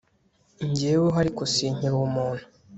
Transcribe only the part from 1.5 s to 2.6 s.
sinkiri umuntu